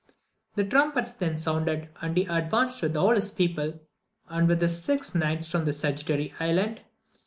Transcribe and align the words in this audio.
The 0.55 0.65
trumpets 0.65 1.13
then 1.13 1.37
sounded, 1.37 1.89
and 2.01 2.17
he 2.17 2.25
advanced 2.25 2.81
with 2.81 2.97
all 2.97 3.13
his 3.13 3.29
people, 3.29 3.79
and 4.27 4.47
with 4.47 4.59
the 4.59 4.67
six 4.67 5.13
knights 5.13 5.51
from 5.51 5.65
the 5.65 5.73
Sagittary 5.73 6.33
Island. 6.39 6.81